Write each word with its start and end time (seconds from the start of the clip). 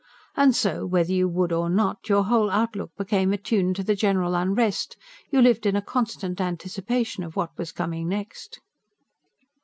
And 0.35 0.55
so, 0.55 0.83
whether 0.87 1.11
you 1.13 1.27
would 1.27 1.51
or 1.51 1.69
not, 1.69 2.09
your 2.09 2.23
whole 2.23 2.49
outlook 2.49 2.89
became 2.97 3.33
attuned 3.33 3.75
to 3.75 3.83
the 3.83 3.93
general 3.95 4.33
unrest; 4.33 4.97
you 5.29 5.43
lived 5.43 5.67
in 5.67 5.75
a 5.75 5.81
constant 5.83 6.41
anticipation 6.41 7.23
of 7.23 7.35
what 7.35 7.55
was 7.55 7.71
coming 7.71 8.09
next. 8.09 8.61